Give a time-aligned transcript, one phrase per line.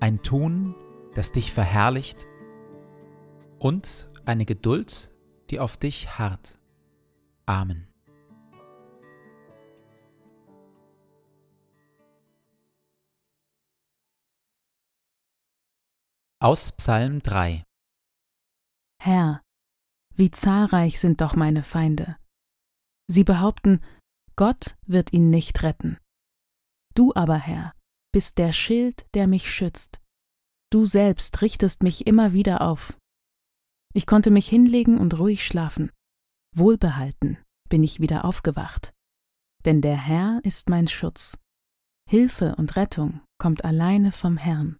[0.00, 0.74] ein Tun,
[1.14, 2.26] das dich verherrlicht
[3.58, 5.14] und eine Geduld,
[5.50, 6.58] die auf dich harrt.
[7.46, 7.86] Amen.
[16.42, 17.64] Aus Psalm 3
[19.02, 19.42] Herr,
[20.14, 22.16] wie zahlreich sind doch meine Feinde.
[23.06, 23.80] Sie behaupten,
[24.36, 25.98] Gott wird ihn nicht retten.
[26.94, 27.74] Du aber, Herr,
[28.12, 30.00] bist der Schild, der mich schützt.
[30.70, 32.96] Du selbst richtest mich immer wieder auf.
[33.92, 35.90] Ich konnte mich hinlegen und ruhig schlafen.
[36.54, 37.38] Wohlbehalten
[37.68, 38.92] bin ich wieder aufgewacht.
[39.64, 41.38] Denn der Herr ist mein Schutz.
[42.08, 44.78] Hilfe und Rettung kommt alleine vom Herrn.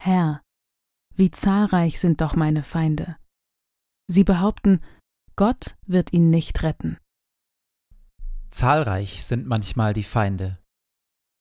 [0.00, 0.42] Herr,
[1.14, 3.16] wie zahlreich sind doch meine Feinde.
[4.06, 4.80] Sie behaupten,
[5.36, 6.98] Gott wird ihn nicht retten.
[8.54, 10.62] Zahlreich sind manchmal die Feinde.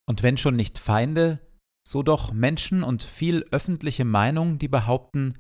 [0.10, 1.48] Und wenn schon nicht Feinde,
[1.88, 5.38] so doch Menschen und viel öffentliche Meinung, die behaupten,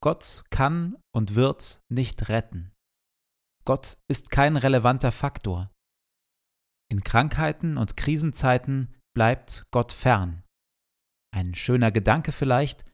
[0.00, 2.72] Gott kann und wird nicht retten.
[3.64, 5.70] Gott ist kein relevanter Faktor.
[6.90, 10.42] In Krankheiten und Krisenzeiten bleibt Gott fern.
[11.32, 12.84] Ein schöner Gedanke vielleicht,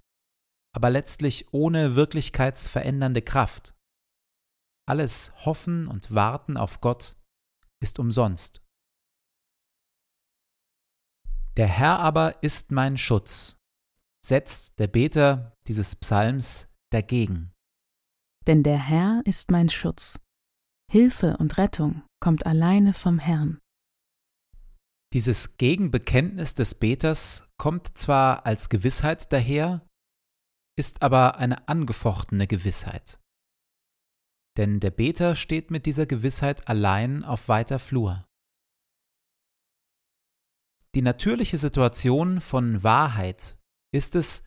[0.77, 3.75] aber letztlich ohne wirklichkeitsverändernde Kraft.
[4.87, 7.18] Alles Hoffen und Warten auf Gott
[7.81, 8.63] ist umsonst.
[11.57, 13.59] Der Herr aber ist mein Schutz,
[14.25, 17.53] setzt der Beter dieses Psalms dagegen.
[18.47, 20.21] Denn der Herr ist mein Schutz.
[20.91, 23.59] Hilfe und Rettung kommt alleine vom Herrn.
[25.13, 29.87] Dieses Gegenbekenntnis des Beters kommt zwar als Gewissheit daher,
[30.79, 33.19] ist aber eine angefochtene Gewissheit
[34.59, 38.27] denn der Beter steht mit dieser Gewissheit allein auf weiter Flur.
[40.95, 43.57] Die natürliche Situation von Wahrheit
[43.95, 44.43] ist es,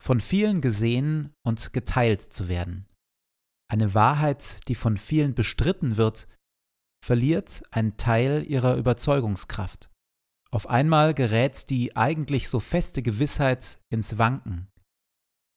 [0.00, 2.86] von vielen gesehen und geteilt zu werden.
[3.68, 6.28] Eine Wahrheit, die von vielen bestritten wird,
[7.04, 9.90] verliert einen Teil ihrer Überzeugungskraft.
[10.52, 14.68] Auf einmal gerät die eigentlich so feste Gewissheit ins Wanken.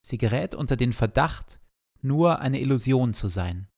[0.05, 1.59] Sie gerät unter den Verdacht,
[2.01, 3.69] nur eine Illusion zu sein.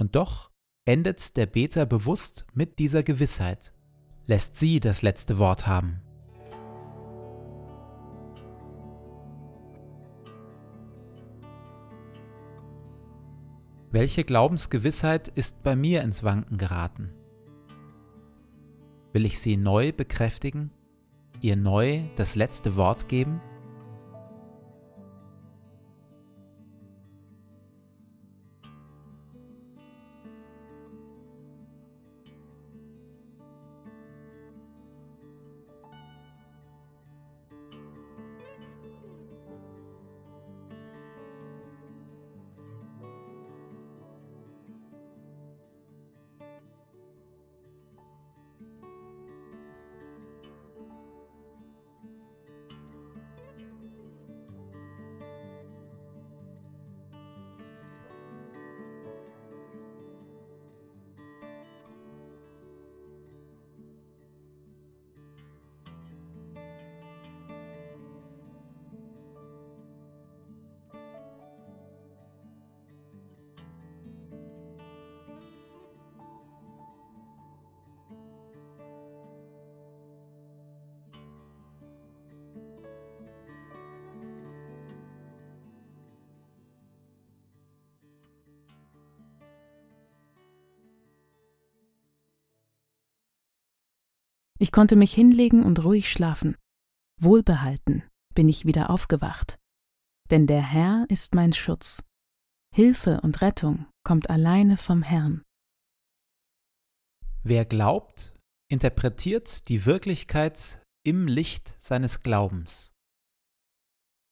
[0.00, 0.50] Und doch
[0.86, 3.74] endet der Beter bewusst mit dieser Gewissheit,
[4.26, 6.00] lässt sie das letzte Wort haben.
[13.90, 17.12] Welche Glaubensgewissheit ist bei mir ins Wanken geraten?
[19.12, 20.70] Will ich sie neu bekräftigen,
[21.42, 23.42] ihr neu das letzte Wort geben?
[94.60, 96.54] Ich konnte mich hinlegen und ruhig schlafen.
[97.18, 98.02] Wohlbehalten
[98.34, 99.58] bin ich wieder aufgewacht.
[100.30, 102.04] Denn der Herr ist mein Schutz.
[102.74, 105.42] Hilfe und Rettung kommt alleine vom Herrn.
[107.42, 108.34] Wer glaubt,
[108.70, 112.92] interpretiert die Wirklichkeit im Licht seines Glaubens.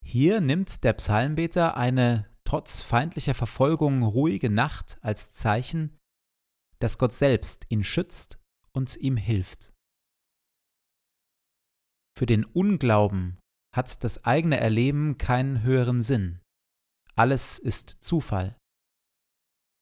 [0.04, 5.98] Hier nimmt der Psalmbeter eine trotz feindlicher Verfolgung ruhige Nacht als Zeichen,
[6.80, 8.38] dass Gott selbst ihn schützt
[8.72, 9.72] und ihm hilft.
[12.18, 13.38] Für den Unglauben
[13.72, 16.40] hat das eigene Erleben keinen höheren Sinn.
[17.14, 18.56] Alles ist Zufall.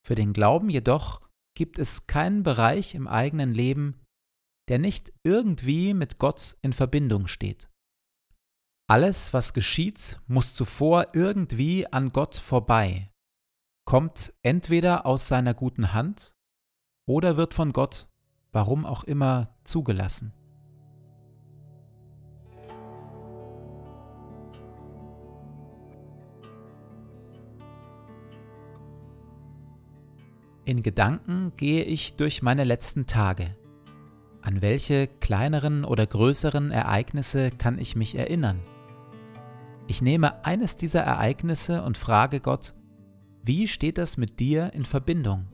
[0.06, 4.04] Für den Glauben jedoch gibt es keinen Bereich im eigenen Leben,
[4.68, 7.70] der nicht irgendwie mit Gott in Verbindung steht.
[8.86, 13.10] Alles, was geschieht, muss zuvor irgendwie an Gott vorbei,
[13.86, 16.34] kommt entweder aus seiner guten Hand
[17.08, 18.10] oder wird von Gott,
[18.52, 20.34] warum auch immer, zugelassen.
[30.66, 33.54] In Gedanken gehe ich durch meine letzten Tage.
[34.42, 38.58] An welche kleineren oder größeren Ereignisse kann ich mich erinnern?
[39.86, 42.74] Ich nehme eines dieser Ereignisse und frage Gott,
[43.44, 45.46] wie steht das mit dir in Verbindung?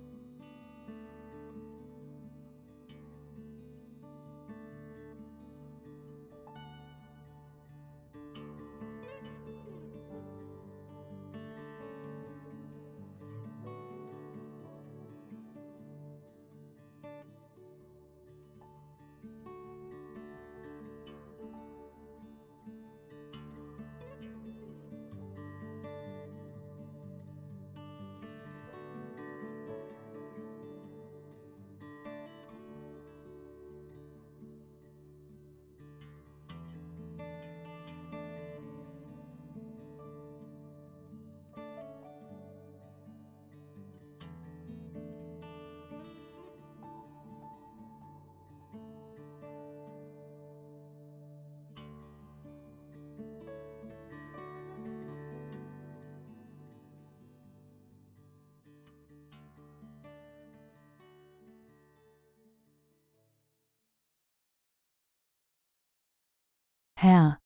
[67.03, 67.41] Herr,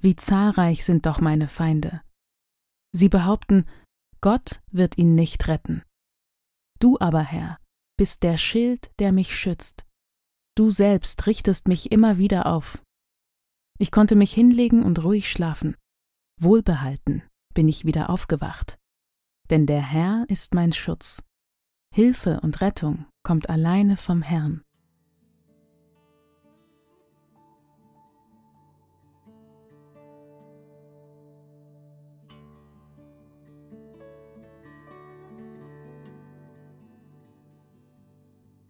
[0.00, 2.02] wie zahlreich sind doch meine Feinde.
[2.90, 3.64] Sie behaupten,
[4.20, 5.84] Gott wird ihn nicht retten.
[6.80, 7.60] Du aber, Herr,
[7.96, 9.86] bist der Schild, der mich schützt.
[10.56, 12.82] Du selbst richtest mich immer wieder auf.
[13.78, 15.76] Ich konnte mich hinlegen und ruhig schlafen.
[16.40, 17.22] Wohlbehalten
[17.54, 18.76] bin ich wieder aufgewacht.
[19.50, 21.22] Denn der Herr ist mein Schutz.
[21.94, 24.64] Hilfe und Rettung kommt alleine vom Herrn.